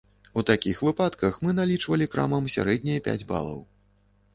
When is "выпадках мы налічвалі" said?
0.87-2.11